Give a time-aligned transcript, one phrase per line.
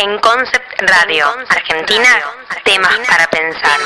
[0.00, 2.08] En Concept Radio, Argentina,
[2.64, 3.80] temas para pensar.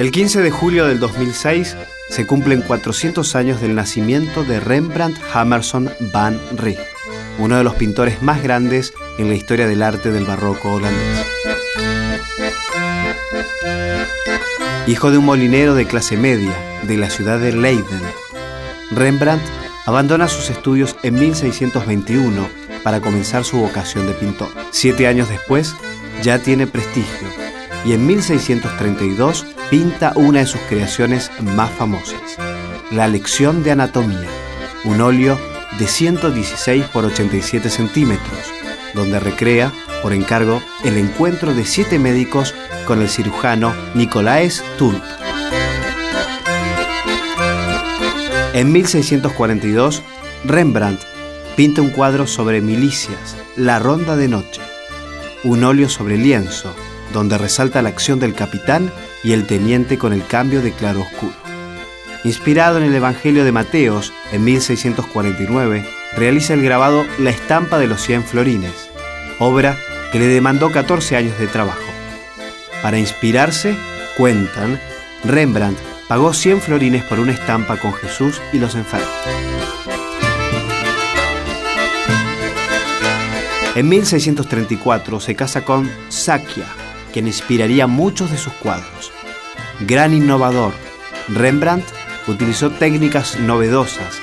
[0.00, 1.76] El 15 de julio del 2006
[2.10, 6.80] se cumplen 400 años del nacimiento de Rembrandt Hammerson van Rijn,
[7.38, 11.28] uno de los pintores más grandes en la historia del arte del barroco holandés.
[14.88, 18.00] Hijo de un molinero de clase media de la ciudad de Leiden,
[18.90, 19.42] Rembrandt
[19.84, 22.48] abandona sus estudios en 1621
[22.82, 24.48] para comenzar su vocación de pintor.
[24.70, 25.74] Siete años después,
[26.22, 27.28] ya tiene prestigio
[27.84, 32.38] y en 1632 pinta una de sus creaciones más famosas,
[32.90, 34.30] La Lección de Anatomía,
[34.84, 35.38] un óleo
[35.78, 38.38] de 116 por 87 centímetros,
[38.94, 39.70] donde recrea,
[40.00, 42.54] por encargo, el encuentro de siete médicos
[42.88, 45.02] con el cirujano Nicolaes Tulp.
[48.54, 50.02] En 1642,
[50.46, 51.02] Rembrandt
[51.54, 54.62] pinta un cuadro sobre milicias, La Ronda de Noche,
[55.44, 56.74] un óleo sobre lienzo,
[57.12, 58.90] donde resalta la acción del capitán
[59.22, 61.36] y el teniente con el cambio de claro oscuro.
[62.24, 68.00] Inspirado en el Evangelio de Mateos, en 1649, realiza el grabado La estampa de los
[68.00, 68.88] 100 florines,
[69.38, 69.76] obra
[70.10, 71.87] que le demandó 14 años de trabajo.
[72.82, 73.76] Para inspirarse,
[74.16, 74.80] cuentan,
[75.24, 79.08] Rembrandt pagó 100 florines por una estampa con Jesús y los enfermos.
[83.74, 86.66] En 1634 se casa con Sakia,
[87.12, 89.12] quien inspiraría muchos de sus cuadros.
[89.80, 90.72] Gran innovador,
[91.28, 91.86] Rembrandt
[92.26, 94.20] utilizó técnicas novedosas,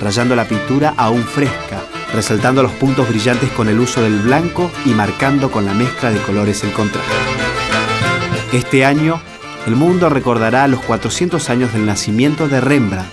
[0.00, 4.90] rayando la pintura aún fresca, resaltando los puntos brillantes con el uso del blanco y
[4.90, 7.12] marcando con la mezcla de colores el contraste.
[8.52, 9.20] Este año,
[9.66, 13.12] el mundo recordará los 400 años del nacimiento de Rembrandt,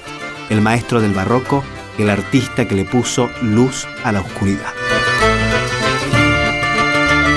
[0.49, 1.61] el maestro del barroco,
[1.97, 4.71] el artista que le puso luz a la oscuridad.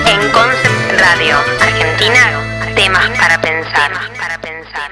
[0.07, 3.91] En Concept Radio, Argentina, temas para pensar.
[4.17, 4.91] Para pensar.